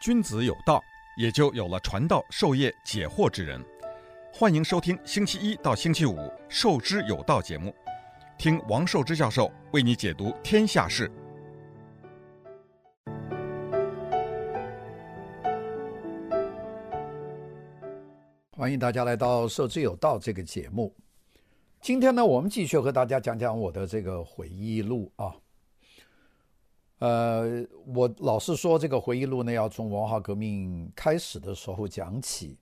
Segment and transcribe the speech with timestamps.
[0.00, 0.80] 君子有道，
[1.16, 3.60] 也就有了传道授业解惑之人。
[4.32, 6.14] 欢迎收听星期一到星期五
[6.48, 7.74] 《授之有道》节目，
[8.38, 11.10] 听王寿之教授为你解读天下事。
[18.56, 20.94] 欢迎大家来到《授之有道》这个节目。
[21.80, 25.34] 今天呢，我们继续和大家讲讲我的这个回忆录啊。
[26.98, 32.58] 呃，我老是说这个回忆录呢，要从文化革命开始的时候讲起。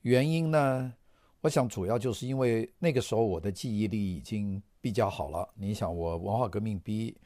[0.00, 0.92] 原因呢，
[1.42, 5.48] 我想主要就是因为那个时候我的记忆力已经比较好了。
[5.54, 7.16] 你想，我文化革命逼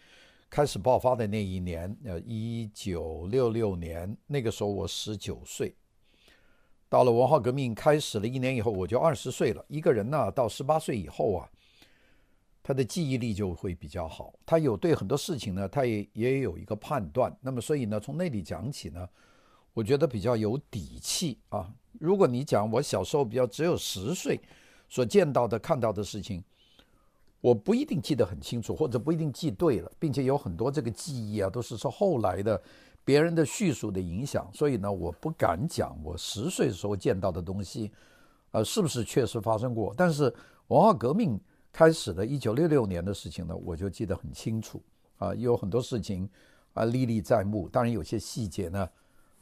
[0.50, 5.74] 开始爆发的那一年，呃，一九六六年，那个时候我十九岁。
[6.90, 9.64] 到了文化革命开始了一年以后，我就二十岁了。
[9.68, 11.48] 一个人呢，到十八岁以后啊。
[12.66, 17.32] 他的记忆力就会比较好，他有对很多事情呢，他也也有一个判断。
[17.40, 19.08] 那么，所以呢，从那里讲起呢，
[19.72, 21.72] 我觉得比较有底气啊。
[22.00, 24.40] 如果你讲我小时候比较只有十岁
[24.88, 26.42] 所见到的、看到的事情，
[27.40, 32.60] 我不一定记得很清楚，或者不一定记对了，并且有很多这个记忆啊，都是受后来的
[33.04, 34.50] 别人的叙述的影响。
[34.52, 37.92] 所以呢，我不敢讲我十岁时候见到的东西，
[38.50, 39.94] 呃，是不是确实发生过？
[39.96, 40.34] 但是
[40.66, 41.40] 文化革命。
[41.76, 44.82] 开始的一九六六年的事情呢，我就记得很清楚
[45.18, 46.26] 啊，有很多事情
[46.72, 47.68] 啊历历在目。
[47.68, 48.88] 当然有些细节呢，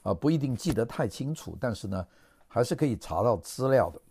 [0.02, 2.04] 啊不一定记得太清楚，但是呢，
[2.48, 4.02] 还是可以查到资料的。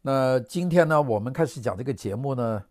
[0.00, 2.64] 那今天呢，我们开始讲这个节目呢，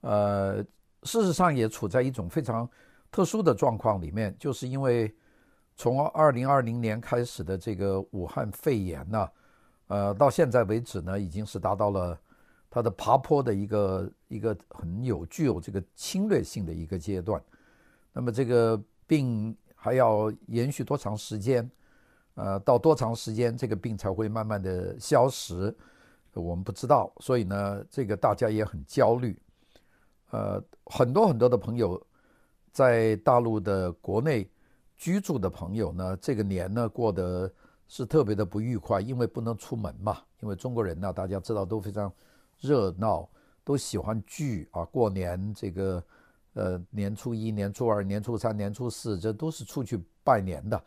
[0.00, 0.64] 呃，
[1.02, 2.66] 事实上也处在一种非常
[3.12, 5.14] 特殊的状况里面，就是因为
[5.76, 9.28] 从二零二零年开始的这个武汉肺炎呢，
[9.88, 12.18] 呃，到现在为止呢，已经是达到了。
[12.70, 17.42] 它的爬坡的一个一个很有具有这个侵略性的一个阶段，
[18.12, 21.68] 那么这个病还要延续多长时间？
[22.34, 25.74] 呃，到多长时间这个病才会慢慢的消失？
[26.32, 29.36] 我们不知道，所以呢，这个大家也很焦虑。
[30.30, 32.00] 呃，很多很多的朋友
[32.70, 34.48] 在大陆的国内
[34.96, 37.52] 居住的朋友呢，这个年呢过得
[37.88, 40.18] 是特别的不愉快，因为不能出门嘛。
[40.38, 42.12] 因为中国人呢，大家知道都非常。
[42.60, 43.28] 热闹
[43.64, 46.04] 都喜欢聚啊，过年这个
[46.54, 50.82] 呃年初一、年初二、年初三、年初四，这都是出去拜年的。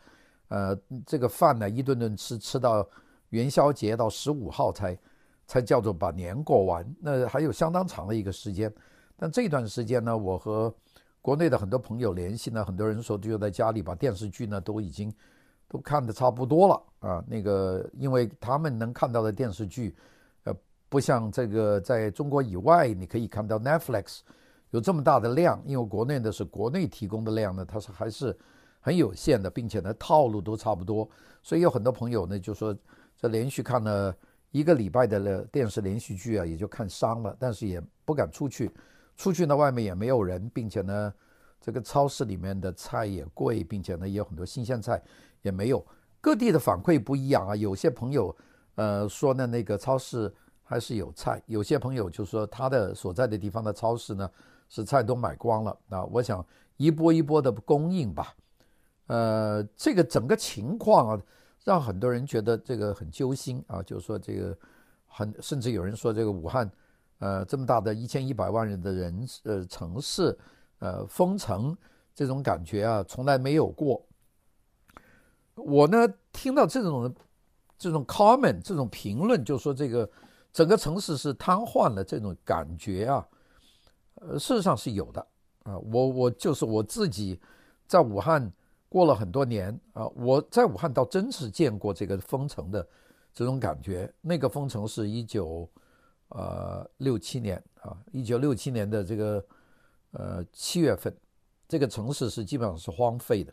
[0.48, 2.86] 呃，这个饭呢，一顿顿吃，吃到
[3.30, 4.98] 元宵节到十五号才
[5.46, 6.94] 才叫做把年过完。
[7.00, 8.72] 那还有相当长的一个时间。
[9.16, 10.72] 但这段时间呢，我和
[11.20, 15.12] 国内的很多朋友联系呢，很多人说就在家里把电视剧呢都已经
[15.68, 17.24] 都看得差不多了啊。
[17.26, 19.96] 那个，因为他们能看到的电视剧。
[20.94, 24.20] 不像这个在中国以外，你可以看到 Netflix
[24.70, 28.38] 有这么大的量，因为国内的是国内提供的量呢，它是还是
[28.78, 31.10] 很有限的，并且呢套路都差不多，
[31.42, 32.72] 所以有很多朋友呢就说
[33.16, 34.14] 这连续看了
[34.52, 38.70] 一个礼拜的电视连续剧啊，也就看伤了，但是也不敢出去，
[39.16, 41.12] 出去呢外面也没有人，并且呢
[41.60, 45.02] 这个超市里面的菜也贵，并且呢也有很多新鲜菜
[45.42, 45.84] 也没有，
[46.20, 48.36] 各地的反馈不一样啊，有些朋友
[48.76, 50.32] 呃说呢那个超市。
[50.66, 54.28] 还是有菜，有些朋友就说他的所在的地方的超市呢，
[54.70, 55.78] 是菜都买光了。
[55.86, 56.44] 那我想
[56.78, 58.34] 一波一波的供应吧，
[59.06, 61.22] 呃，这个整个情况啊，
[61.64, 64.56] 让很多人觉得这个很揪心啊，就是说这个
[65.06, 66.68] 很，甚至有人说这个武汉，
[67.18, 70.36] 呃，这么大的一千一百万人的人呃城市，
[70.78, 71.76] 呃，封城
[72.14, 74.02] 这种感觉啊，从来没有过。
[75.56, 77.14] 我呢听到这种
[77.78, 80.08] 这种 comment 这种评论，就说这个。
[80.54, 83.28] 整个城市是瘫痪了，这种感觉啊，
[84.14, 85.20] 呃，事实上是有的
[85.64, 85.76] 啊。
[85.78, 87.40] 我我就是我自己，
[87.88, 88.50] 在武汉
[88.88, 92.86] 过了很多年啊，我在武汉倒真是见过这个封城的
[93.34, 94.08] 这种感觉。
[94.20, 95.68] 那个封城是一九
[96.28, 99.44] 呃六七年啊，一九六七年的这个
[100.12, 101.12] 呃七月份，
[101.66, 103.52] 这个城市是基本上是荒废的，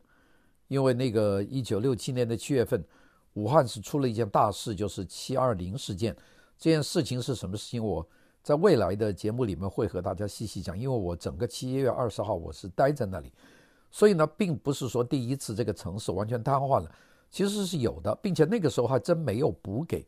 [0.67, 2.85] 因为那个一九六七年的七月份，
[3.33, 6.15] 武汉是出了一件大事，就是七二零事件。
[6.61, 7.83] 这件事情是什么事情？
[7.83, 8.07] 我
[8.43, 13.33] 在未来的节目里面会和大家细细讲，因为我整个七月二十号我是待在那里，
[13.89, 16.91] 所以呢，并不是说第一次这个城市完全瘫痪了，
[17.31, 20.07] 其实是有的，并且那个时候还真没有补给。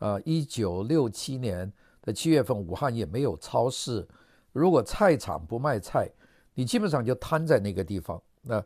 [0.00, 1.72] 呃，一九六七年
[2.02, 4.06] 的七月份，武汉也没有超市，
[4.52, 6.06] 如果菜场不卖菜，
[6.52, 8.62] 你基本上就瘫在那个地方，那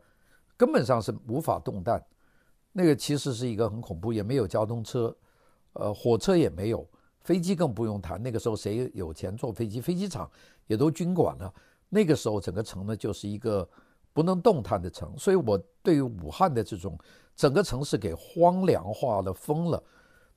[0.56, 2.04] 根本上是无法动弹。
[2.72, 5.16] 那个其实是一个很恐怖，也没有交通车，
[5.74, 6.84] 呃，火车也没有。
[7.22, 9.80] 飞机更不用谈，那个时候谁有钱坐飞机？
[9.80, 10.30] 飞机场
[10.66, 11.52] 也都军管了。
[11.88, 13.68] 那个时候整个城呢就是一个
[14.12, 15.12] 不能动弹的城。
[15.18, 16.98] 所以我对于武汉的这种
[17.36, 19.82] 整个城市给荒凉化了、封了，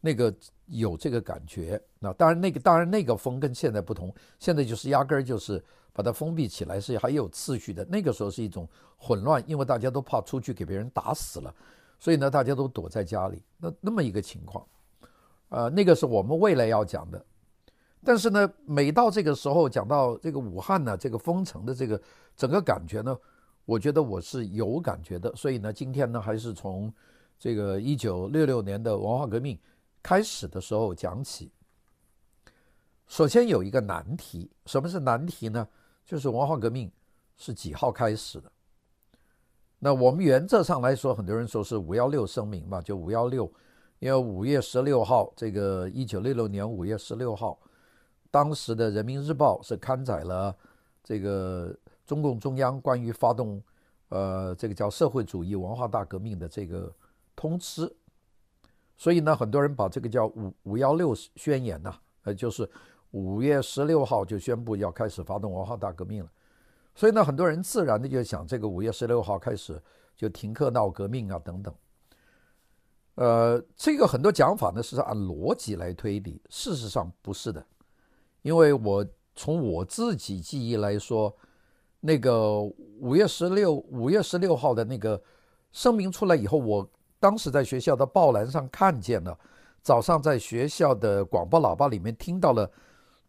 [0.01, 0.33] 那个
[0.67, 1.81] 有这个感觉。
[1.99, 5.63] 那当然，那个当然那个封跟现在不同，现在就是压根儿就是
[5.93, 7.85] 把它封闭起来，是还有次序的。
[7.85, 11.53] 那个时候是一种混乱，因为大家都怕出去给别人打死了，
[11.99, 13.41] 所以呢，大家都躲在家里。
[13.57, 14.65] 那那么一个情况，
[15.53, 17.23] 呃，那个是我们未来要讲的。
[18.03, 22.01] 但是呢，每到这个时候讲到这个武汉呢，这个封城的这个
[22.35, 23.15] 整个感觉呢，
[23.63, 25.31] 我觉得我是有感觉的。
[25.35, 26.91] 所以呢，今天呢，还是从
[27.37, 29.55] 这个一九六六年的文化革命
[30.01, 31.51] 开始的时候讲起。
[33.05, 35.67] 首先有一个难题，什么是难题呢？
[36.03, 36.91] 就是文化革命
[37.37, 38.51] 是几号开始的？
[39.77, 43.49] 那我们原则上来说，很多人说是五幺六声明嘛，就五幺六，
[44.03, 47.57] 因为五月十六号，这个一九六六年五月十六号。
[48.29, 50.53] 当时的《人民日报》是刊载了
[51.01, 51.73] 这个
[52.05, 53.63] 中共中央关于发动
[54.09, 56.93] 呃这个叫社会主义文化大革命的这个
[57.33, 57.89] 通知，
[58.97, 62.69] 所以呢，很多人把这个叫五五幺六宣言呐，呃，就是
[63.11, 66.29] 五月十六号就宣布要开始发动文化大革命了，
[66.93, 69.81] 所以呢，很多人自然的就想，这个五月十六号开始
[70.13, 71.73] 就停课闹革命啊等等，
[73.15, 77.63] 呃，这个很多讲法呢是按逻辑来推理，事实上不是的。
[78.41, 79.05] 因为我
[79.35, 81.35] 从我自己记忆来说，
[81.99, 82.59] 那个
[82.99, 85.21] 五月十六五月十六号的那个
[85.71, 86.89] 声明出来以后，我
[87.19, 89.37] 当时在学校的报栏上看见了，
[89.81, 92.69] 早上在学校的广播喇叭里面听到了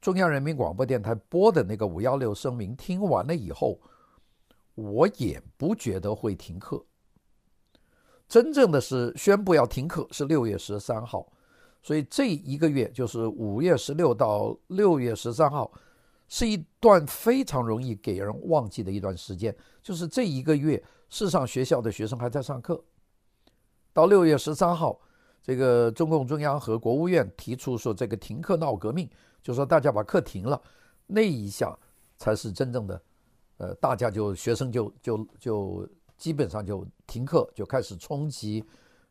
[0.00, 3.78] 中央人民广播电台播的那个五幺六声明，听完了以后，
[4.75, 6.84] 我也不觉得会停课。
[8.29, 11.26] 真正的是宣布要停课是六月十三号。
[11.82, 15.71] 所以这一个月就是五月十六到六月十三号，
[16.29, 19.55] 是一段非常容易给人忘记的一段时间。
[19.82, 22.82] 就是这一个月，市上学校的学生还在上课。
[23.93, 24.99] 到六月十三号，
[25.43, 29.06] 这个中共中央和国务院提出说这个停课闹革命，
[29.43, 30.59] 就说大家把课停了，
[31.06, 31.79] 那一下
[32.17, 33.03] 才是真正的，
[33.59, 38.64] 呃，大家就学生就就就基本上就停课，就开始冲击。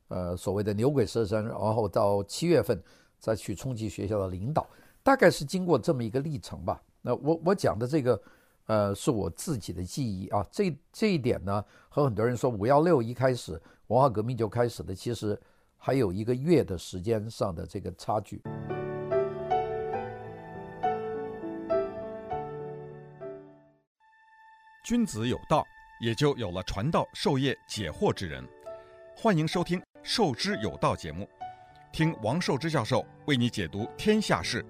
[0.09, 2.79] 呃，所谓的牛鬼蛇神，然后到七月份
[3.19, 4.67] 再去冲击学校的领导，
[5.01, 6.79] 大概是经过这么一个历程吧。
[7.01, 8.21] 那我我讲的这个，
[8.67, 10.45] 呃，是我自己的记忆啊。
[10.51, 15.39] 这这一点呢，和很多人说五幺六一开始文化革命就开始的，其实
[15.77, 18.41] 还有一个月的时间上的这个差距。
[24.85, 25.65] 君子有道，
[25.99, 28.43] 也就有了传道授业解惑之人。
[29.15, 29.81] 欢迎收听。
[30.01, 31.25] 授之有道节目，
[31.91, 34.65] 听王寿之教授为你解读天下事。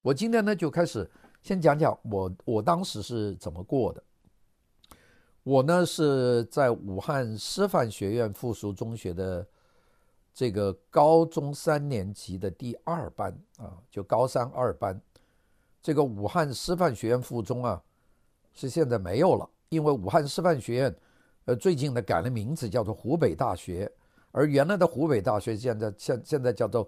[0.00, 1.08] 我今天呢就开始
[1.42, 4.02] 先讲讲我我当时是怎么过的。
[5.42, 9.46] 我呢是在武汉师范学院附属中学的
[10.32, 15.00] 这个高中三年级的第二班啊，就高三二班。
[15.82, 17.82] 这个武汉师范学院附中啊。
[18.52, 20.96] 是现在没有了，因为武汉师范学院，
[21.44, 23.90] 呃，最近呢改了名字，叫做湖北大学，
[24.32, 26.86] 而原来的湖北大学现在现现在叫做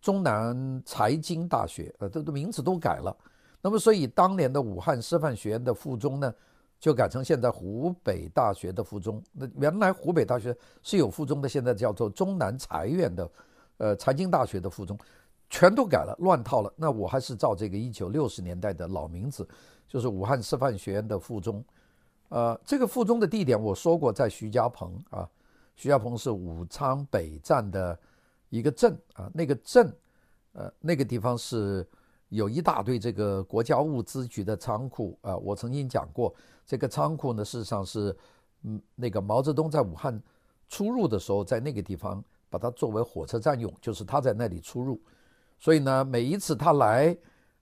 [0.00, 3.14] 中南财经大学，呃，这个名字都改了。
[3.60, 6.34] 那么，所以当年的武汉师范学院的附中呢，
[6.82, 9.22] 就改成现在湖北大学的附中。
[9.30, 13.30] 那原来湖北大学是有附中的，现在叫做中南财院的，
[13.76, 14.98] 呃，财经大学的附中，
[15.48, 16.72] 全都改了，乱套了。
[16.74, 19.48] 那我还是照这个一九六十年代的老名字。
[19.86, 21.64] 就是武汉师范学院的附中，
[22.30, 25.28] 呃，这个附中的地点我说过，在徐家棚啊。
[25.76, 27.96] 徐家棚是武昌北站的
[28.48, 29.94] 一个镇啊，那个镇，
[30.54, 31.86] 呃，那个地方是
[32.32, 35.36] 有一大堆这个国家物资局的仓库啊。
[35.36, 36.34] 我曾经讲过，
[36.66, 38.16] 这个仓库呢，事实上是，
[38.62, 40.20] 嗯，那个毛泽东在武汉
[40.68, 44.98] 出入的时候，在那个地方把它作为火车站用，就是他在那里出入，
[45.58, 47.16] 所以呢，每一次他来。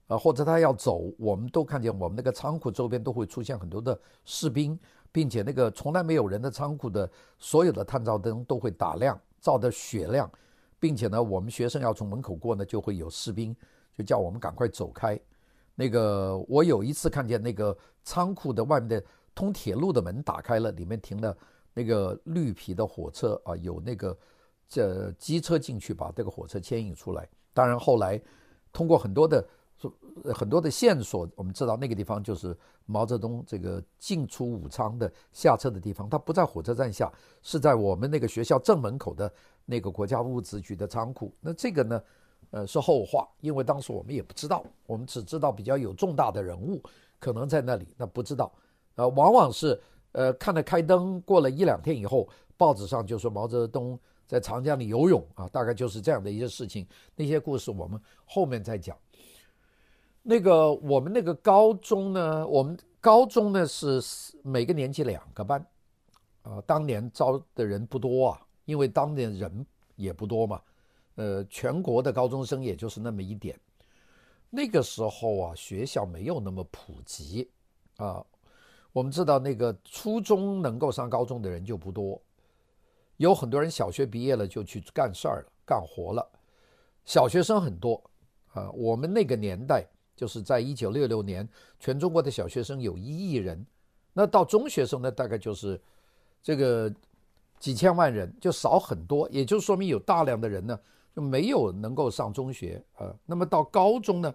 [0.07, 4.77] 啊，或者他要走，我们都看见我们那个仓库周边都会出现很多的士兵，
[5.09, 7.09] 并且那个从来没有人的仓库的
[7.39, 10.29] 所有的探照灯都会打亮，照得雪亮，
[10.81, 13.55] 并且呢，我们学生要从门口过呢，就会有士兵
[14.01, 15.19] 就叫我们赶快走开。
[15.75, 19.03] 那个我有一次看见那个仓库的外面的
[19.35, 21.37] 通铁路的门打开了，里面停了
[21.73, 24.17] 那个绿皮的火车啊，有那个
[24.67, 27.27] 这机车进去把这个火车牵引出来。
[27.53, 28.21] 当然后来
[28.73, 29.45] 通过很多的。
[30.31, 32.55] 很多的线索，我们知道那个地方就是
[32.85, 36.07] 毛泽东这个进出武昌的下车的地方。
[36.07, 39.33] 他不在火车站下，是在我们那个学校正门口的
[39.65, 41.33] 那个国家物资局的仓库。
[41.39, 41.99] 那这个呢，
[42.51, 46.81] 呃，是后话，因为当时我们也不知道，我们只知道比较有重大的人物
[47.17, 48.51] 可能在那里，那不知道，
[48.95, 49.81] 呃，往往是
[50.11, 52.27] 呃看了开灯，过了一两天以后，
[52.57, 56.85] 报纸上就说毛泽东在长江里游泳啊，大概就是这样的一些事情。
[57.15, 58.97] 那些故事我们后面再讲。
[60.21, 64.01] 那个我们那个高中呢，我们高中呢是
[64.43, 65.65] 每个年级两个班，
[66.43, 69.65] 啊、当年招的人不多啊，因为当年人
[69.95, 70.61] 也不多嘛。
[71.15, 73.59] 呃，全国的高中生也就是那么一点。
[74.49, 77.49] 那个时候啊，学校没有那么普及
[77.97, 78.25] 啊。
[78.91, 82.21] 我们知道，那个初中能够上高中的人就不多，
[83.15, 86.29] 有很多人小学毕业了就去干事儿了、干活了。
[87.05, 88.03] 小学生很多
[88.51, 88.69] 啊。
[88.71, 91.47] 我们那个年代，就是在一九六六年，
[91.79, 93.65] 全中国的小学生有一亿人。
[94.11, 95.81] 那到中学生呢，大概就是
[96.43, 96.93] 这个
[97.57, 99.29] 几千万人，就少很多。
[99.29, 100.77] 也就说明有大量的人呢。
[101.13, 104.33] 就没有能够上中学啊，那么到高中呢，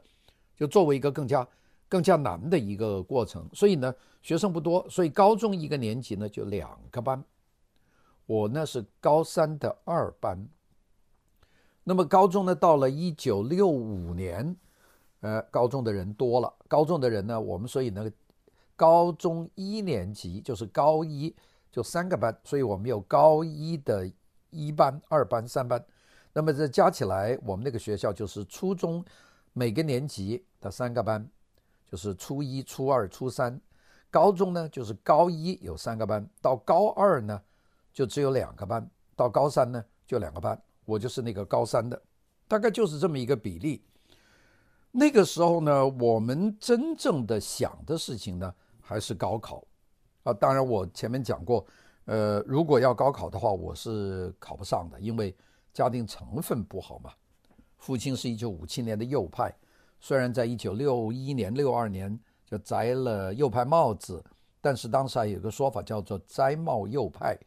[0.54, 1.47] 就作为一个更加
[1.88, 7.25] 更加难的一个过程，所以呢，学生不多，所以高中一个年级呢就两个班，
[8.26, 10.47] 我呢是高三的二班。
[11.85, 14.54] 那么高中呢到了一九六五年，
[15.21, 18.11] 呃，高中的人多了，高中的人呢，我们所以呢，
[18.75, 21.35] 高中一年级就是高一
[21.73, 24.12] 就三个班，所以我们有高一的
[24.50, 25.83] 一班、二班、三班。
[26.37, 29.02] 那么这加起来，我们那个学校就是初中
[29.55, 31.26] 每个年级的三个班，
[31.90, 33.59] 就是初一、初二、初三。
[34.11, 37.40] 高中呢，就是高一有三个班，到高二呢
[37.90, 40.61] 就只有两个班，到高三呢就两个班。
[40.85, 41.99] 我就是那个高三的，
[42.47, 43.83] 大概就是这么一个比例。
[44.90, 49.64] 那个时候呢，我们真正的想的事情呢，还是高考
[50.23, 50.35] 啊。
[50.35, 51.66] 当然，我前面讲过，
[52.05, 55.35] 呃，如果要高考的话，我是考不上的，因为。
[55.76, 57.12] 家庭成分不好嘛，
[57.76, 59.54] 父亲是一九五七年的右派，
[60.00, 64.25] 虽然在一九六一年、六二年就摘了右派帽子，
[64.62, 67.38] 但是当时还有个说法叫做“摘帽右派”，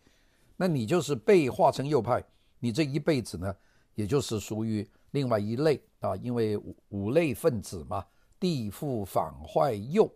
[0.56, 2.24] 那你就是被划成右派，
[2.60, 3.52] 你这一辈子呢，
[3.96, 8.06] 也就是属于另外一类啊，因为五五类分子嘛，
[8.40, 10.08] 地富反坏右，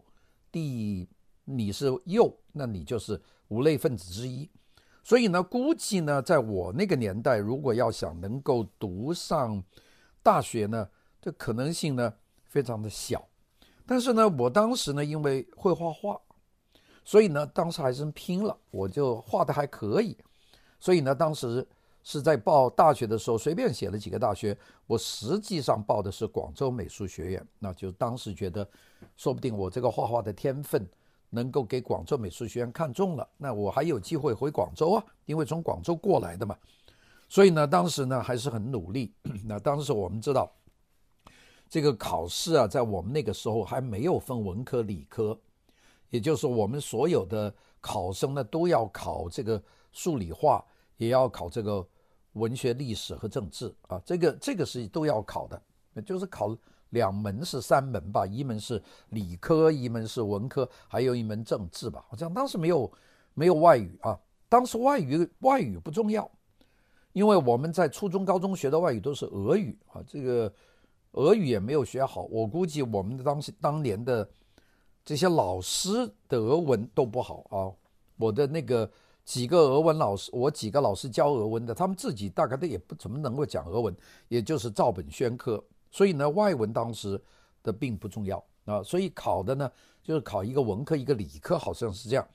[0.51, 1.10] 地
[1.46, 4.48] 你是右，那你就是五类分子之一。
[5.03, 9.62] 所以呢，估计呢，在我那个年代，如果要想能够读上
[10.24, 10.88] 大学呢，
[11.22, 12.13] 这可能性呢
[12.45, 13.27] 非常的小。
[13.86, 16.17] 但是呢，我当时呢，因为会画画，
[17.03, 20.17] 所以呢，当时还是拼了，我就画的还可以。
[20.79, 21.67] 所以呢，当时
[22.01, 24.57] 是在报大学的时候，随便写了几个大学，
[24.88, 27.45] 我实际上报的是广州美术学院。
[27.60, 28.65] 那就当时觉得，
[29.17, 30.88] 说不定我这个画画的天分。
[31.34, 36.56] 能够给广州美术学院看中了，那我还有机会回广州啊，因为从广州过来的嘛。
[37.28, 39.12] 所以呢，当时呢还是很努力。
[39.44, 40.52] 那当时我们知道，
[41.68, 45.36] 这个考试啊，在我们那个时候还没有分文科理科，
[46.12, 49.60] 也就是，我们所有的考生呢都要考这个
[49.92, 50.63] 数理化，
[50.98, 51.84] 也要考这个
[52.34, 55.60] 文学历史和政治啊，这个这个是都要考的，
[56.04, 56.56] 就是考。
[56.94, 62.06] 两门是三门吧，一门是理科，一门是文科，还有一门政治吧。
[62.08, 62.92] 好像当时没有
[63.34, 66.30] 没有外语啊，当时外语外语不重要，
[67.12, 70.54] 因为我们在初中、高中学的外语都是俄语啊，这个
[71.14, 72.24] 俄语也没有学好。
[72.30, 74.30] 我估计我们当时当年的
[75.04, 77.74] 这些老师的俄文都不好啊。
[78.18, 78.90] 我的那个
[79.26, 83.96] 几个俄文老师，我几个老师教俄文的，他们自己大概都也不怎么能够讲俄文，
[84.28, 85.62] 也就是照本宣科。
[85.94, 87.22] 所以呢，外文当时
[87.62, 89.72] 的并不重要啊，所以考的呢
[90.02, 92.28] 就是考一个文科一个理科，好像是这样。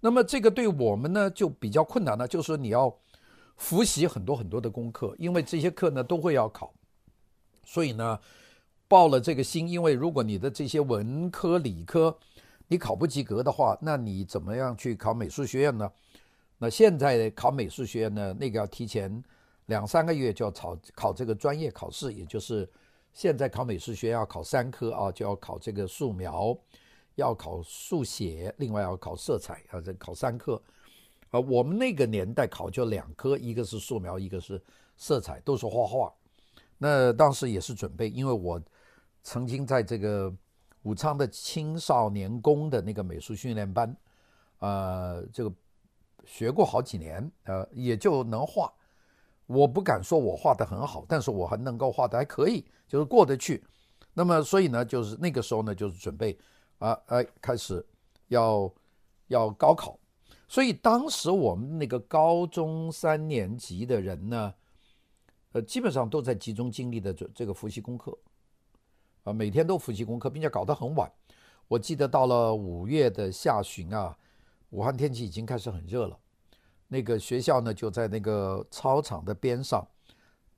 [0.00, 2.92] 那么这个对我们呢就比较困难了，就是你要
[3.56, 6.74] 复习很多很多的功课，因为这些课呢都会要考。
[7.64, 8.18] 所以呢，
[8.88, 12.18] 报了这个心，因为如果你的这些文科理科
[12.66, 15.88] 你考不及格的话，那你怎么样去考美术学院呢？
[16.58, 19.22] 那现在考美术学院呢，那个要提前
[19.66, 22.68] 两三个月就要考考这个专业考试，也就是。
[23.16, 26.54] 现在考美术学要考三科啊，就要考这个素描，
[27.14, 30.62] 要考速写，另外要考色彩啊，这考三科。
[31.30, 34.62] 啊，我们那个年代考就两科，一个是素描，一个是
[34.98, 36.12] 色彩，都是画画。
[36.76, 38.60] 那当时也是准备，因为我
[39.22, 40.30] 曾经在这个
[40.82, 43.96] 武昌的青少年宫的那个美术训练班，
[44.58, 45.50] 呃，这个
[46.26, 48.70] 学过好几年，呃，也就能画。
[49.46, 53.64] 我不敢说我画得很好，但是我还能够画得还可以，就是过得去。
[54.12, 56.38] 那么，所以呢，就是那个时候呢，就是准备
[56.78, 57.84] 啊，哎，开始
[58.28, 58.72] 要
[59.28, 59.98] 要高考。
[60.48, 64.54] 所以当时我们那个高中三年级的人呢，
[65.52, 68.16] 呃，基本上都在集中精力的这这个复习功课，
[69.24, 71.10] 啊，每天都复习功课，并且搞得很晚。
[71.68, 74.16] 我记得到了五月的下旬啊，
[74.70, 76.18] 武汉天气已经开始很热了，
[76.88, 79.86] 那个学校呢就在那个操场的边上，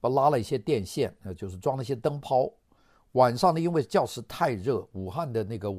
[0.00, 2.50] 把拉了一些电线，呃，就是装了一些灯泡。
[3.12, 5.74] 晚上呢，因为教室太热，武汉的那个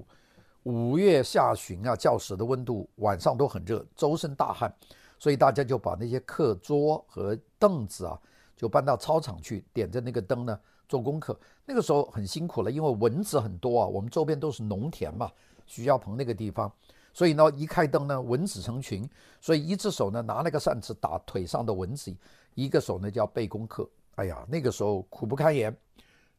[0.63, 4.73] 五月下旬啊，教室的温度晚上都很热，周身大汗，
[5.19, 8.19] 所以大家就把那些课桌和凳子啊，
[8.57, 11.39] 就搬到操场去，点着那个灯呢做功课。
[11.65, 15.31] 那个时候很辛苦了，因为蚊子很多啊，我们周边都是农田嘛，
[15.67, 16.69] 徐家棚那个地方，
[17.13, 19.07] 所以呢一开灯呢，蚊子成群，
[19.41, 22.15] 所以一只手呢拿那个扇子打腿上的蚊子，
[22.55, 23.89] 一个手呢就要背功课。
[24.15, 25.75] 哎呀，那个时候苦不堪言。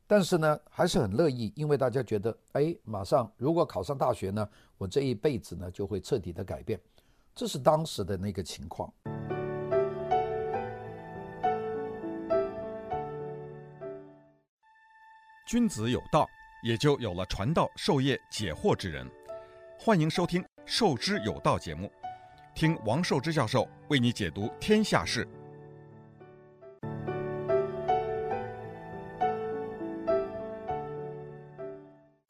[0.07, 6.81] 但是呢，还是很乐意，因为大家觉得，哎，马上如果考上大学呢，我这一辈子呢就会彻底的改变，
[7.33, 8.93] 这是当时的那个情况。
[15.47, 16.29] 君子有道，
[16.65, 19.09] 也就有了传道授业解惑之人。
[19.79, 21.91] 欢迎收听《授之有道》节目，
[22.55, 25.27] 听王寿之教授为你解读天下事。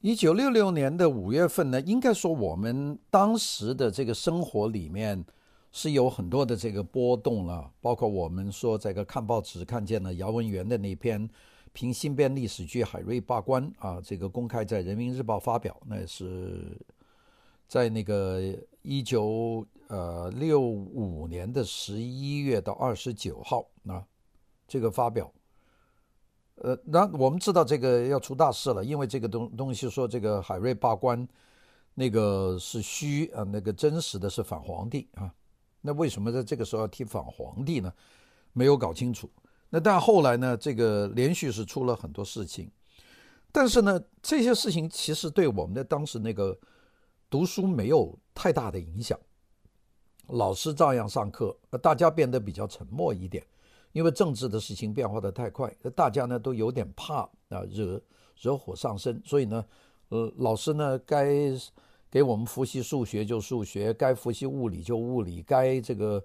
[0.01, 5.23] 一九六六年的五月份呢，应该说我们当时的这个生活里面
[5.71, 11.29] 是有很多的这个波动了，包括我们说这个看报纸看见了姚文元的那篇
[11.75, 16.81] 评新编历史剧《海瑞罢官》啊，这个公开在《人民日报》发表，那是
[17.71, 18.43] 在那个
[18.83, 24.05] 一九呃六五年的十一月到二十九号啊，
[24.67, 25.33] 这个发表。
[26.57, 31.25] 呃，那我们知道这个要出大事了，因为这个东东西说这个海瑞罢官，
[31.95, 35.33] 那个是虚啊，那个真实的是反皇帝啊。
[35.81, 37.93] 那为什么在这个时候要提反皇帝呢？
[38.53, 39.31] 没有搞清楚。
[39.69, 42.69] 那但后来呢，这个连续是出了很多事情，
[43.53, 46.59] 但是呢，这些事情其实对我们的当时那个
[47.31, 49.19] 读书没有太大的影响，
[50.27, 53.47] 老师照样上课，大家变得比较沉默一点。
[53.93, 58.01] 因为政治的事情变化的太快，大家呢都有点怕啊，惹
[58.41, 59.65] 惹火上身，所以呢，
[60.11, 61.29] 呃，老师呢该
[62.09, 66.25] 给我们复习数学就数学，该复习物理就物理，该这个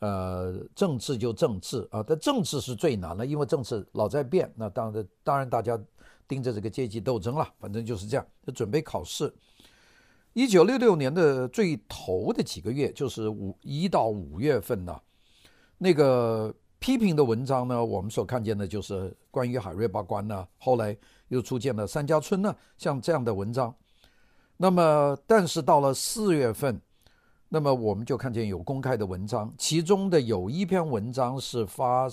[0.00, 2.02] 呃政治就政治啊。
[2.04, 4.52] 但政治是最难的，因为政治老在变。
[4.56, 5.80] 那当然，当然大家
[6.26, 9.32] 盯着这个阶级斗争了，反正就是这样，就准备考试。
[10.38, 14.96] 一九六六年的最头的几个月，就是五一到五月份呢，
[15.78, 16.54] 那个。
[16.80, 20.96] 批评的文章呢，我们所看见的就是关于海瑞罢官呢，后来
[21.26, 23.74] 又出现了三家村呢，像这样的文章。
[24.56, 26.80] 那么，但是到了四月份，
[27.48, 32.08] 那么我们就看见有公开的文章，其中的有一篇文章是发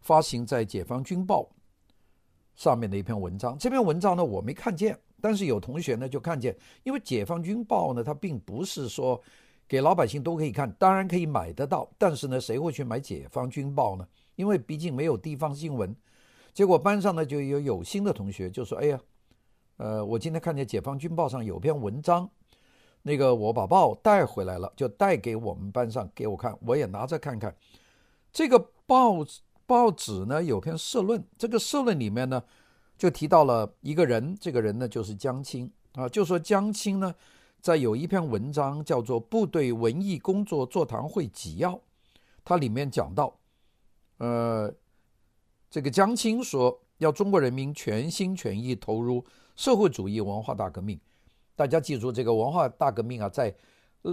[0.00, 1.42] 发行在《解放军报》
[2.56, 3.56] 上面的一篇文章。
[3.56, 9.22] 这篇文章呢，我没看见，但是有同学呢就看见，因为《解放军报》呢，它并不是说。
[9.68, 14.04] 给老百姓都可以看，当然可以买得到，但是呢，谁会去买《解放军报》呢？
[14.34, 15.94] 因为毕竟没有地方新闻。
[16.52, 19.00] 结果班上呢就有有心的同学就说：“哎呀，
[19.76, 22.28] 呃，我今天看见《解放军报》上有篇文章，
[23.02, 27.54] 那个我把报带回来了，就带给我们班上给我看，我也拿着看看。
[28.32, 29.24] 这个报
[29.66, 32.42] 报纸呢有篇社论，这个社论里面呢
[33.00, 37.14] 就提到了一个人，这个人呢就是江青啊，就说江青呢。”
[37.62, 41.74] 在有一篇文章叫做《部队文艺工作座谈会纪要》，
[42.42, 43.38] 它里面讲到，
[44.16, 44.74] 呃，
[45.70, 49.22] 这个江青说要中国人民全心全意投入
[49.56, 50.98] 社会主义文化大革命。
[51.54, 53.54] 大家记住，这个文化大革命啊，在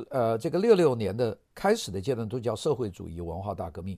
[0.10, 3.98] 呃这个六六年的开始的阶段都叫社会主义文化大革命，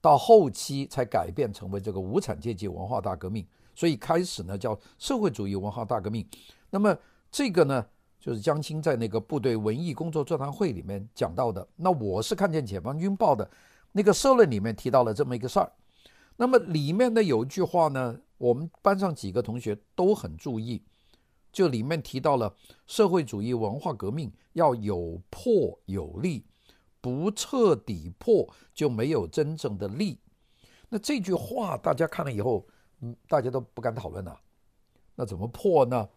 [0.00, 3.44] 到后期才改变成为这个无产阶级文化大革命。
[3.74, 6.26] 所以开始呢叫社会主义文化大革命。
[6.70, 6.96] 那么
[7.30, 7.86] 这个呢？
[8.20, 11.66] 就是江青在那个部队文艺工作座谈会里面讲到的。
[11.74, 13.50] 那我是看见《解放军报》的
[13.90, 15.72] 那个社论里面提到了这么一个事儿。
[16.36, 20.84] 那么里面呢有一句话呢，我们班上几个同学都很注意，
[21.50, 22.54] 就里面提到了
[22.86, 26.44] 社会主义文化革命要有破有立，
[27.00, 30.20] 不彻底破就没有真正的立。
[30.88, 32.64] 那这句话大家看了以后，
[33.02, 34.40] 嗯，大家都不敢讨论了。
[35.14, 36.08] 那怎么破呢？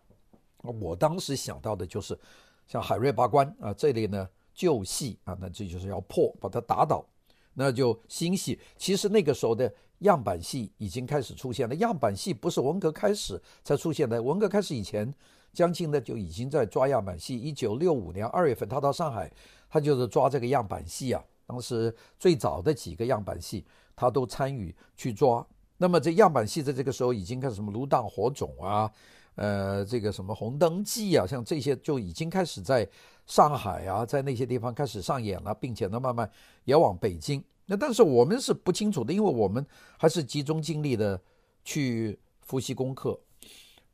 [0.82, 2.18] 我当时想到的就是，
[2.66, 7.06] 像海瑞罢官啊，这类呢旧戏啊，那这就是要破，把它打倒，
[7.54, 8.60] 那就新戏。
[8.78, 11.76] 其实那个时候的样板戏已经开始出现了。
[11.76, 15.14] 样板戏不是文革开始才出现的，文革开始以前，
[15.54, 17.38] 江青呢就已经在抓样板戏。
[17.38, 19.32] 一九六五年二月份，他到上海，
[19.70, 21.24] 他就是抓这个样板戏啊。
[21.46, 23.64] 当时最早的几个样板戏，
[23.96, 25.46] 他都参与去抓。
[25.78, 28.90] 那么这样板戏在这个时候已经开始什么芦荡火种啊，
[29.36, 32.88] 呃，这个什么红灯记啊，像这些就已经开始在
[33.26, 36.30] 上海啊，在那些地方开始上演了，并且呢，慢慢
[36.64, 37.44] 也往北京。
[37.66, 39.66] 那但是我们是不清楚的，因为我们
[39.98, 41.20] 还是集中精力的
[41.64, 43.20] 去复习功课。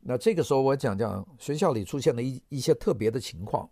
[0.00, 3.68] 那这个时候我讲讲学校里出现了一一些特别的情况。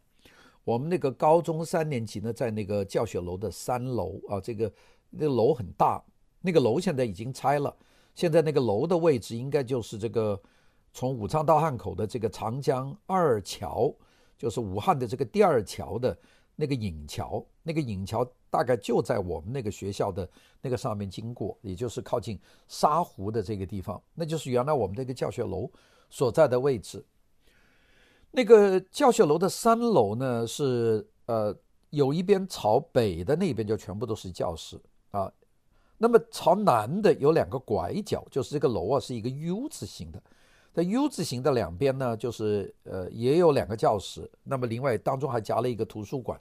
[0.64, 4.72] 我们那个高中三年级呢，在那个教学楼的三楼啊，这个
[5.10, 6.02] 那个楼很大，
[6.40, 7.74] 那个楼现在已经拆了。
[8.14, 10.40] 现在那个楼的位置应该就是这个
[10.92, 13.94] 从武昌到汉口的这个长江二桥，
[14.36, 16.16] 就是武汉的这个第二桥的
[16.56, 20.28] 那个引桥，那个引桥大概就在我们那个学校的
[20.60, 25.70] 那个上面经过，也就是靠近沙湖的这个地方，那就是原来我们这个教学楼
[26.10, 27.04] 所在的位置。
[28.32, 31.56] 那个教学楼的三楼呢，是呃
[31.90, 34.80] 有一边朝北的那边就全部都是教室
[35.12, 35.32] 啊。
[36.02, 40.22] 那么朝南的有两个拐角，就是这个楼啊是一个 U 字形的，
[40.72, 46.40] 在 U 字形的两边呢，就是呃也有两个教室，那么另外当中还夹了一个图书馆。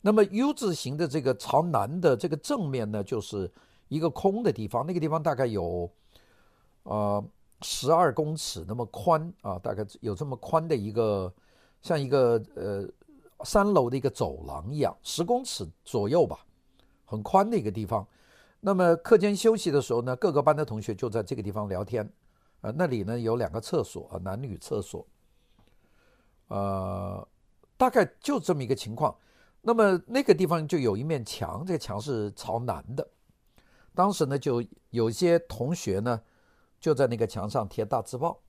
[0.00, 3.48] 那么 U 字形的这个朝南的这个正面呢，就是
[3.86, 5.88] 一个空的地方，那个地方大概有
[6.82, 7.24] 呃
[7.62, 11.32] 十二公尺那么宽啊，大概有这么宽的一个
[11.80, 12.84] 像一个呃
[13.44, 16.44] 三楼的一个走廊一样，十公尺左右吧，
[17.04, 18.04] 很宽的一个地方。
[18.66, 22.10] 那么课间休息的时候呢，各个班的同学就在这个地方聊天，
[22.62, 25.06] 呃，那里呢有两个厕所，男女厕所，
[26.48, 27.28] 呃，
[27.76, 29.14] 大概就这么一个情况。
[29.60, 33.06] 那么那个地方就有一面墙，这个墙是朝南的。
[33.94, 36.18] 当时呢，就有些同学呢
[36.80, 38.40] 就在那个墙上贴大字报。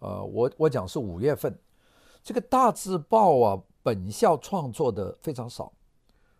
[0.00, 1.58] 呃，我我讲是五月份，
[2.22, 5.72] 这个大字报啊，本校创作的非常少，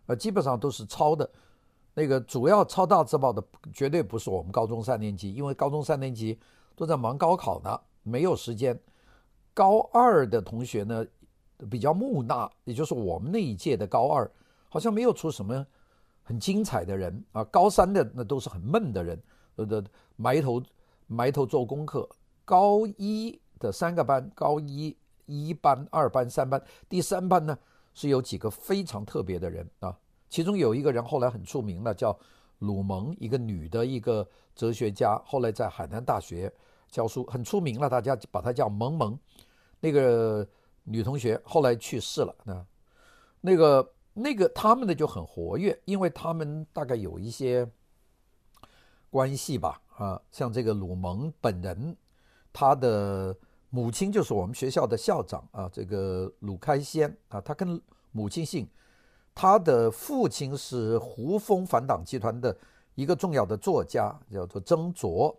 [0.04, 1.31] 呃，基本上都是抄的。
[1.98, 6.38] 那个主要抄大字报的绝对不是我们高中三年级，因为高中三年级
[6.76, 8.78] 都在忙高考呢，没有时间。
[9.52, 11.04] 高二的同学呢
[11.68, 14.30] 比较木讷，也就是我们那一届的高二，
[14.68, 15.66] 好像没有出什么
[16.22, 17.42] 很精彩的人啊。
[17.42, 19.20] 高三的那都是很闷的人，
[19.56, 19.84] 呃的
[20.14, 20.62] 埋头
[21.08, 22.08] 埋头做功课。
[22.44, 27.58] 高一的三个班，高一一班、二班、三班，第三班呢
[27.92, 29.98] 是有几个非常特别的人啊。
[30.28, 32.16] 其中有一个人后来很出名了，叫
[32.58, 36.52] 鲁蒙，一个女的一个哲学家，后来在海南大学
[36.90, 39.18] 教书，很出名了，大家把她叫萌萌。
[39.80, 40.46] 那个
[40.84, 42.66] 女同学后来去世了，那
[43.40, 47.66] 那个那个他们的就很活跃，因为他们大概有一些
[49.08, 51.96] 关系吧，啊，像这个鲁蒙本人，
[52.52, 53.36] 他的
[53.70, 57.80] 母亲就是我们学校的校长啊，这个鲁开先啊，他跟
[58.12, 58.68] 母亲姓。
[59.40, 62.57] 他的父亲是胡风反党集团的
[62.96, 65.33] 一个重要的作家，叫做曾卓。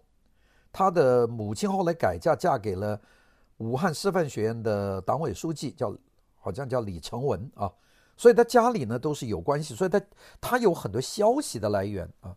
[0.72, 2.98] 他的母亲后来改嫁，嫁给了
[3.58, 5.94] 武汉师范学院的党委书记，叫
[6.38, 7.70] 好像叫李成文啊。
[8.16, 10.02] 所以他家里呢都是有关系，所以他
[10.40, 12.34] 他有很多消息的来源啊。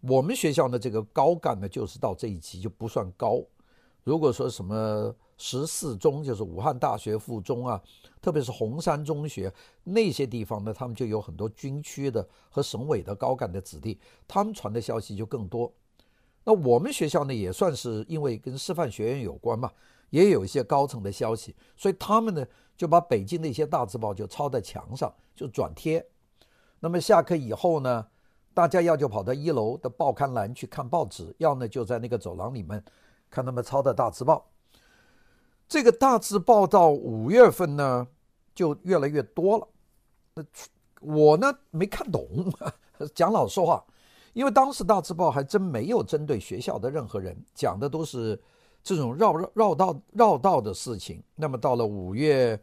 [0.00, 3.40] 我们学校呢这个高干呢就是到这一级就不算高，
[4.04, 5.14] 如果说什么。
[5.38, 7.82] 十四中就是武汉大学附中啊，
[8.20, 15.72] 特别是红山中学那些地方呢，他们就有很多军区的和省委的高干的子弟，他们传的消息就更多。
[16.44, 19.68] 那我们学校呢，也算是因为跟师范学院有关嘛，
[20.10, 26.06] 也有一些高层的消息，所以他们呢就把北京的一些大字报就抄在墙上，就转贴。
[26.78, 28.06] 那么下课以后呢，
[28.54, 32.80] 大家要就跑到一楼的报刊栏去看报纸，要呢就在那个走廊里面
[33.32, 34.50] 看他们抄的大字报。
[35.66, 38.06] 这个大字报到五月份呢，
[38.54, 39.66] 就越来越多了。
[40.34, 40.44] 那
[41.00, 42.28] 我呢没看懂，
[43.14, 43.82] 讲老实话，
[44.34, 48.38] 因为当时大字报还真没有针对学校的任何人，讲的都是
[48.82, 51.22] 这种绕绕绕道绕道的事情。
[51.34, 52.60] 那么到了五月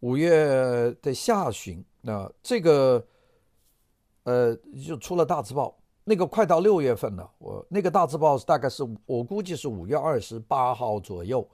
[0.00, 3.02] 五月的下旬，那这个
[4.24, 4.54] 呃
[4.86, 5.74] 就出了大字报。
[6.08, 11.46] 那个快到六月份了，我那个大字报大概是我估计是五月二十八号左右。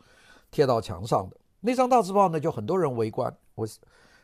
[0.52, 3.36] 贴到墙上的那张大字报呢，就很多人围观。
[3.56, 3.66] 我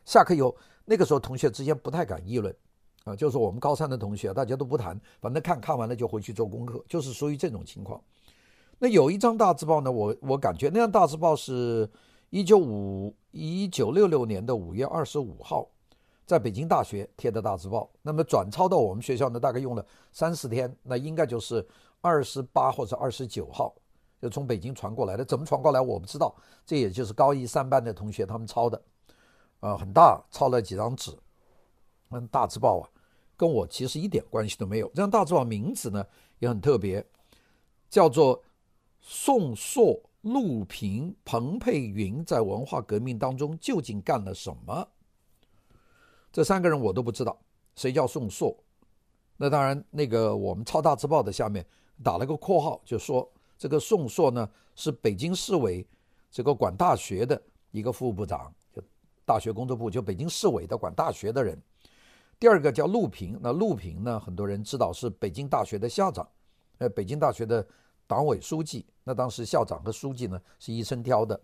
[0.05, 2.55] 下课以后，那个时候同学之间不太敢议论，
[3.03, 8.01] 啊，就是我们高三的同学，大家都不谈，反正看看完了就回去做功课，就是属于这种情况。
[8.79, 11.91] 那有一张大字报呢，我我感觉那张大字报是
[12.29, 15.69] 一九五一九六六年的五月二十五号，
[16.31, 17.91] 在北京大学贴的大字报。
[18.03, 21.67] 那么转抄到我们学校呢，大概用了三四天，那应该就是
[22.01, 23.75] 二十八或者二十九号。
[24.23, 26.33] 就从北京传过来的，怎么传过来我不知道。
[26.65, 28.81] 这也就是高一三班的同学他们抄的，
[29.59, 31.11] 呃，很大，抄了几张纸。
[32.11, 32.87] 嗯，大字报啊，
[33.37, 34.87] 跟我其实一点关系都没有。
[34.91, 36.07] 这张大字报名字呢，
[36.39, 37.05] 也很特别，
[37.89, 38.41] 叫做
[39.01, 44.87] 宋硕、陆平、彭佩云在文化革命当中究竟干了什么？
[46.33, 47.37] 这三个人我都不知道，
[47.75, 48.57] 谁叫宋硕？
[49.37, 51.65] 那当然，那个我们超大字报的下面
[52.03, 55.87] 打了个括号，就说这个宋硕呢是北京市委
[56.31, 57.41] 这个管大学的
[57.71, 58.83] 一个副部长，就
[59.25, 61.61] 大学工作部就北京市委的管大学的人。
[62.39, 66.27] 第二个叫陆平，那陆平呢，很多人知道是北京大学的校长，
[66.79, 67.67] 呃，北京大学的
[68.07, 68.87] 党委书记。
[69.05, 71.39] 那当时校长和书记呢是一生挑的。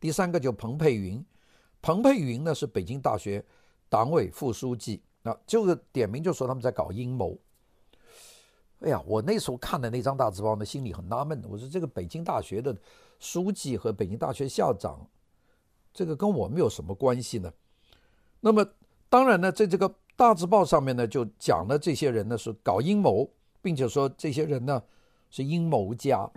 [0.00, 1.24] 第三个就彭佩云，
[1.82, 3.44] 彭佩云呢是北京大学
[3.90, 5.02] 党委副书记。
[5.22, 7.38] 那这个点名就说他们在搞阴谋。
[8.80, 11.44] 哎呀，我那时候看的那张大字报呢，心里很纳闷。
[11.46, 12.74] 我说这个北京大学的
[13.18, 15.06] 书记和北京大学校长，
[15.92, 17.52] 这个跟我们有什么关系呢？
[18.40, 18.66] 那么
[19.10, 24.82] 当然呢，在这个大字报上面呢，就讲了这些人呢是搞阴谋，并且说这些人呢
[25.28, 26.30] 是阴谋家。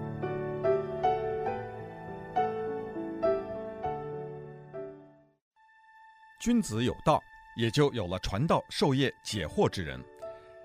[6.41, 7.21] 君子有道。
[7.55, 10.03] 也就有了传道授业解惑之人。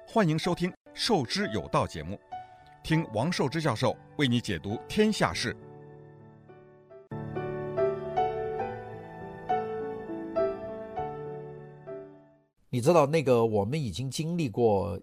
[0.06, 2.18] 欢迎收听《授之有道》节目，
[2.82, 5.54] 听王寿之教授为你解读天下事。
[12.70, 14.98] 你知道那个我们已经经历过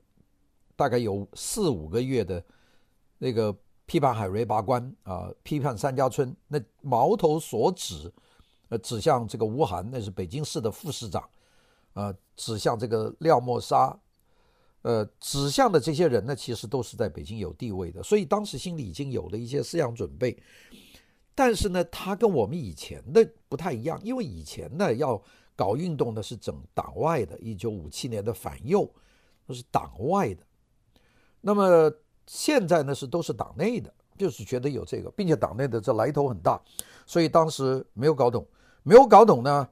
[0.76, 2.44] 大概有四五个月的
[3.20, 8.12] 那个批判海瑞拔关啊，批判三家村，那矛头所指，
[8.70, 11.30] 呃，指向这个吴晗，那是北京市的副市长。
[11.96, 13.98] 呃，指向这个廖沫沙，
[14.82, 20.38] 呃，指向的这些人呢，其实都是在北京有地位的，所以当时心里已经有了一些思想准备。
[21.34, 25.22] 但是呢，他跟我们以前的不太一样，因为以前呢要
[25.56, 28.90] 搞运动呢是整党外的，一九五七年的反右
[29.48, 30.44] 都是党外的。
[31.40, 31.90] 那么
[32.28, 36.62] 现在呢是都是党内的，就是觉得有这个，并且党内的这来头很大，
[37.06, 38.46] 所以当时没有搞懂，
[38.84, 39.70] 没有搞懂呢，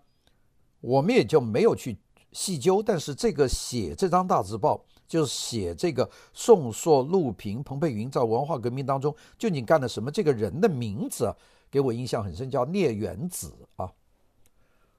[0.79, 1.97] 我们也就没有去。
[2.33, 10.09] 细究，但是这个写这张大字报，就是写这个宋硕、陆平、彭佩云在文化革命当中究竟干了什么？
[10.09, 11.35] 这个人的名字啊，
[11.69, 13.91] 给我印象很深，叫聂元子啊。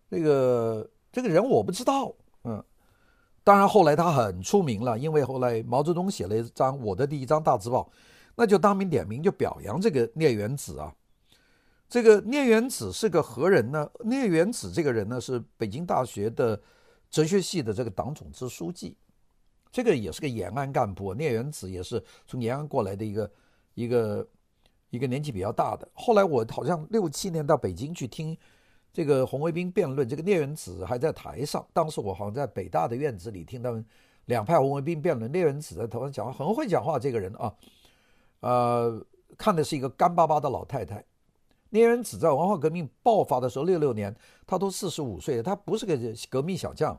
[0.09, 2.63] 这个这个人我不知道，嗯，
[3.43, 7.91] 当然后来他很出名了，因为后来毛泽东写了一张我的第一张大字报，
[8.37, 10.95] 那就当名点名就表扬这个聂元子啊。
[11.89, 13.91] 这个聂元子是个何人呢？
[14.05, 16.61] 聂元子这个人呢，是北京大学的。
[17.15, 18.97] 哲学系的这个党总支书记，
[19.71, 23.31] 这个也是个延安干部，聂远子也是从延安过来的一个
[23.75, 24.29] 一个
[24.91, 25.89] 一个年纪比较大的。
[25.95, 28.37] 后来我好像六七年到北京去听
[28.93, 31.65] 这个红卫兵辩论，这个聂远子还在台上。
[31.73, 33.87] 当时我好像在北大的院子里听他们
[34.25, 36.99] 两派红卫兵辩论，聂远子在台上讲话，很会讲话。
[36.99, 37.55] 这个人啊，
[38.41, 39.07] 呃，
[39.39, 41.05] 看的是一个干巴巴的老太太。
[41.75, 44.15] 聂远子在文化革命爆发的时候，六六年，
[44.47, 45.99] 他都四十五岁，他不是个
[46.31, 46.97] 革命小将，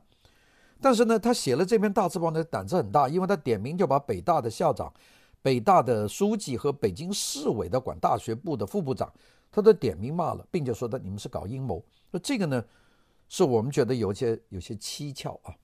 [0.81, 4.93] 但是呢，他写了这篇大字报呢，胆子很大，因为他点名就把北大的校长、
[5.41, 9.09] 北大的书记和北京市委的管大学部的副部长，
[9.49, 11.81] 他都点名骂了，并且说的你们是搞阴谋。
[12.11, 12.61] 那这个呢，
[13.29, 15.55] 是我们觉得有些有些蹊跷啊。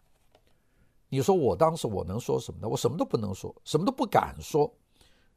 [1.09, 2.69] 你说我当时我能说什么呢？
[2.69, 4.73] 我什么都不能说，什么都不敢说，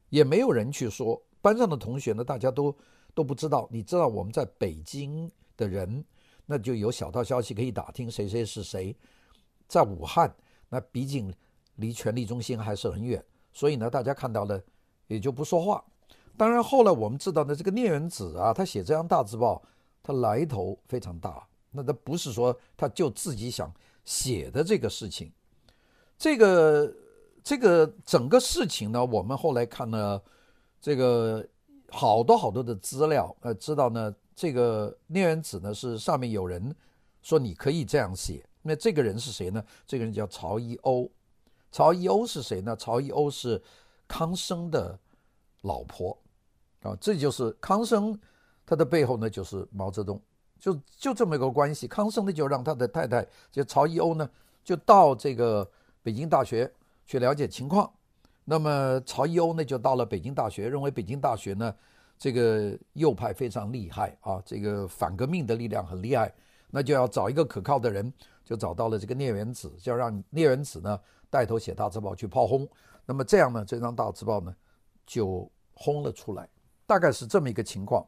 [0.07, 1.21] 也没有人去说。
[1.41, 2.73] 班上的同学呢，大家都。
[3.15, 6.03] 都不知道，你知道我们在北京的人，
[6.45, 8.95] 那就有小道消息可以打听谁谁是谁。
[9.67, 10.31] 在武汉，
[10.69, 11.33] 那毕竟
[11.77, 13.23] 离权力中心还是很远，
[13.53, 14.61] 所以呢，大家看到了
[15.07, 15.83] 也就不说话。
[16.35, 19.63] 当然，后来我们知道呢，这个聂远子啊，他写这张大字报，
[20.03, 21.47] 他来头非常大。
[21.71, 23.73] 那他不是说他就自己想
[24.03, 25.31] 写的这个事情，
[26.17, 26.93] 这个
[27.41, 30.21] 这个整个事情呢，我们后来看了
[30.81, 31.47] 这个。
[31.89, 36.75] 好多好多的资料，呃，知道呢，这个聂远子呢是上面有人
[37.21, 39.63] 说你可以这样写，那这个人是谁呢？
[39.85, 41.09] 这个人叫曹一欧，
[41.71, 42.75] 曹一欧是谁呢？
[42.75, 43.61] 曹一欧是
[44.07, 44.97] 康生的
[45.61, 46.17] 老婆，
[46.81, 48.19] 啊，这就是康生，
[48.65, 50.21] 他的背后呢就是毛泽东，
[50.59, 51.87] 就就这么一个关系。
[51.87, 54.29] 康生呢就让他的太太，就曹一欧呢
[54.63, 55.69] 就到这个
[56.01, 56.71] 北京大学
[57.05, 57.91] 去了解情况。
[58.47, 61.75] 那么曹一欧呢，就到了北京大学，认为北京大学呢，
[62.15, 66.31] 这个右派非常厉害啊，这个反革命的力量很厉害，
[66.69, 72.69] 那就要找一个可靠的人，就找到了这个聂远子，就要让聂远子呢带头写大字报去炮轰。
[73.03, 74.55] 那么这样呢，这张大字报呢
[75.07, 76.47] 就轰了出来，
[76.85, 78.05] 大概是这么一个情况。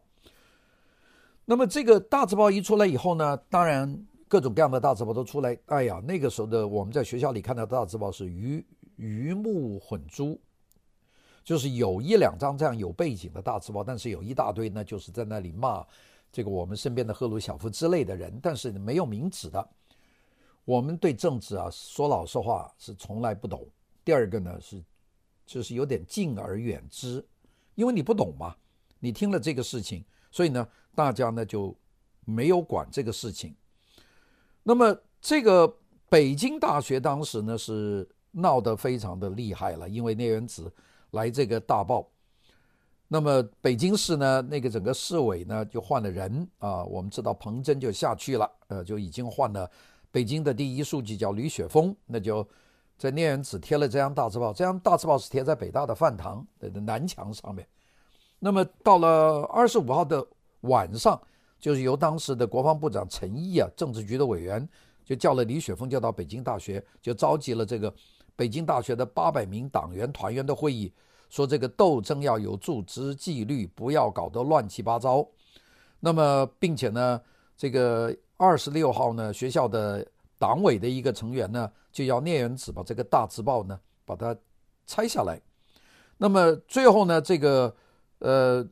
[1.45, 5.57] 那么这个大字报一出来以后呢，当然各种各样的大字报都出来。
[5.65, 8.63] 哎呀，那个时候的我们在学校里看到大字报是鱼。
[8.97, 10.39] 鱼目混珠，
[11.43, 15.85] 就是有一两张这样有背景的大字报，但是有一大堆呢，就是在那里骂
[16.31, 19.69] 这个我们身边的赫鲁晓夫之类的人，但是没有名字的。
[20.65, 23.65] 我们对政治啊，说老实话是从来不懂。
[24.03, 24.83] 第二个呢是，
[25.45, 27.25] 就是有点敬而远之，
[27.75, 28.53] 因为你不懂嘛，
[28.99, 31.73] 你听了这个事情，所以呢，大家呢就
[32.25, 33.55] 没有管这个事情。
[34.63, 35.77] 那么这个
[36.09, 38.05] 北京大学当时呢是
[38.39, 40.71] 闹得非常的厉害了，因为聂元子
[41.11, 42.07] 来这个大报。
[43.07, 49.69] 那么北京市呢，那个整个市委呢就换了人啊，我们知道彭真就下去了，呃，就已经换了。
[50.11, 52.47] 北京的第一书记叫吕雪峰，那就
[52.97, 57.67] 在聂元子贴了这张大字报，这张大字报是贴在北大的饭堂的南墙上面。
[58.39, 60.25] 那么到了二十五号的
[60.61, 61.19] 晚上，
[61.59, 64.67] 就是由当时的国防部长陈毅啊，政治局的委员
[65.05, 67.93] 就叫了李雪峰，就到北京大学，就召集了这个
[68.37, 70.93] 北京大学的八百名党员团员的会议，
[71.27, 75.27] 说这个斗争要有组织纪律，不要搞得乱七八糟。
[75.99, 77.19] 那么并且呢，
[77.57, 78.15] 这个。
[78.39, 80.05] 二十六号呢，学校的
[80.37, 84.37] 党委的一个成员呢，就要聂元子把这个大字报呢，把它
[84.85, 85.41] 拆下来。
[86.19, 87.75] 那么最后呢，这个
[88.19, 88.63] 呃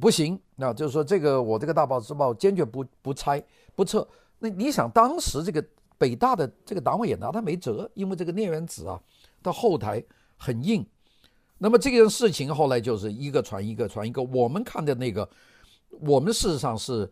[0.00, 3.40] 不行，那就是说这个我这个大报字报坚决不不拆
[3.76, 4.04] 不撤。
[4.40, 5.64] 那你想当时这个
[6.02, 9.00] 北大的这个党委也拿他没辙，因为这个聂元子啊
[9.40, 10.02] 他后台
[10.36, 10.84] 很硬。
[11.58, 15.28] 那么这件事情后来就是一个传一个传一个，我们看的那个，
[16.00, 17.08] 我们事实上是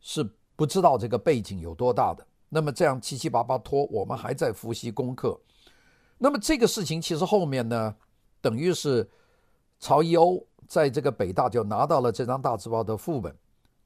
[0.00, 0.28] 是。
[0.58, 5.40] 不知道这个背景有多大的，那么这样七七八八拖，我们还在复习功课。
[6.18, 7.94] 那么这个事情其实后面呢，
[8.40, 9.08] 等于是
[9.78, 13.32] 曹一欧在这个北大就拿到了这张大字报的副本，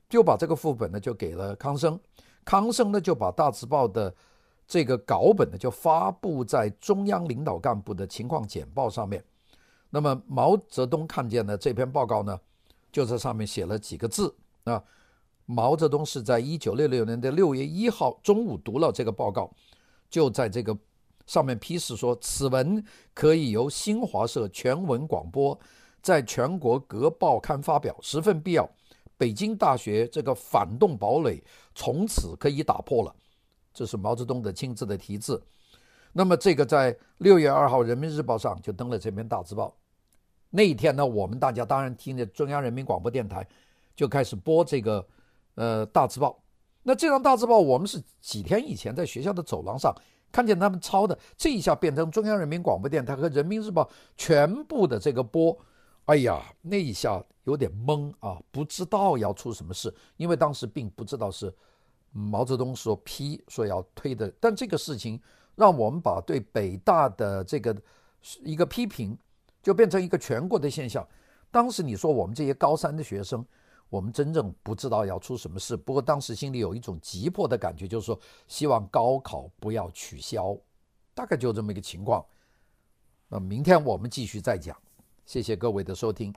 [0.09, 2.00] 就把这个副本呢就给了康生，
[2.42, 4.14] 康生呢就把大字报的
[4.66, 9.22] 这个稿本呢就发布在中央领导干部的情况简报上面。
[9.90, 12.40] 那么毛泽东看见了这篇报告呢，
[12.90, 14.83] 就在上面写了几个字啊。
[15.44, 19.51] 毛泽东是在一九六六年的六月一号中午读了这个报告，
[20.09, 20.75] 就在这个
[21.27, 25.59] 上面批示说，此文可以由新华社全文广播，
[26.01, 28.66] 在全国各报刊发表，十分必要。
[29.18, 31.42] 北京大学这个反动堡垒
[31.75, 33.14] 从此可以打破了。
[33.72, 35.42] 这是毛泽东的亲自的题字。
[36.12, 39.74] 那么这个在六月二号《人民日报》上就登了这篇大字报。
[40.50, 43.46] 那一天呢，我们大家当然听着中央人民广播电台
[43.96, 45.06] 就开始播这个。
[45.54, 46.42] 呃，大字报，
[46.82, 49.94] 那这张大字报，我们是几天以前在学校的走廊上
[50.32, 55.54] 看见他们抄的，这一下变成中央人民广播电台和人民日报全部的这个播，
[56.06, 61.54] 哎呀，那一下有点懵啊，不知道要出什么事，因为当时并不知道是
[62.12, 65.20] 毛泽东说批说要推的，但这个事情
[65.57, 67.77] 让我们把对北大的这个
[68.42, 69.18] 一个批评，
[69.62, 71.07] 就变成一个全国的现象。
[71.51, 73.44] 当时你说我们这些高三的学生。
[73.88, 80.57] 我们真正不知道要出什么事，不过当时心里有一种急迫的感觉，就是说希望高考不要取消，
[81.12, 82.25] 大概就这么一个情况。
[83.29, 84.75] 那明天我们继续再讲，
[85.27, 86.33] 谢谢各位的收听。